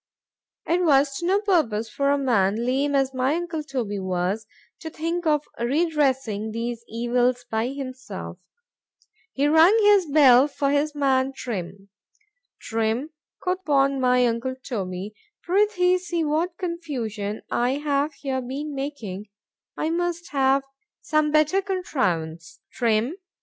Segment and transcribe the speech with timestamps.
[0.65, 4.47] 'Twas to no purpose for a man, lame as my uncle Toby was,
[4.79, 13.11] to think of redressing these evils by himself,—he rung his bell for his man Trim;——Trim,
[13.43, 20.63] quoth my uncle Toby, prithee see what confusion I have here been making—I must have
[21.03, 23.11] some better contrivance, _Trim.